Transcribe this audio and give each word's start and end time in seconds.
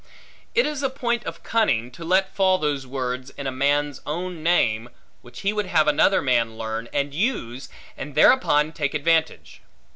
It 0.55 0.65
is 0.65 0.81
a 0.81 0.89
point 0.89 1.25
of 1.25 1.43
cunning, 1.43 1.91
to 1.91 2.03
let 2.03 2.33
fall 2.33 2.57
those 2.57 2.87
words 2.87 3.29
in 3.37 3.45
a 3.45 3.51
man's 3.51 4.01
own 4.03 4.41
name, 4.41 4.89
which 5.21 5.41
he 5.41 5.53
would 5.53 5.67
have 5.67 5.87
another 5.87 6.23
man 6.23 6.57
learn, 6.57 6.89
and 6.91 7.13
use, 7.13 7.69
and 7.95 8.15
thereupon 8.15 8.71
take 8.71 8.95
advantage. 8.95 9.61